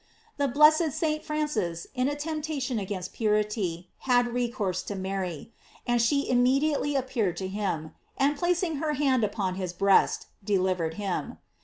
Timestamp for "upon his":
9.23-9.73